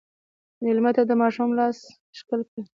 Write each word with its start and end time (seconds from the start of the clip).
مېلمه 0.63 0.91
ته 0.95 1.01
د 1.05 1.11
ماشوم 1.21 1.49
لاس 1.59 1.77
هم 1.85 1.93
ښکل 2.17 2.41
کړه. 2.49 2.61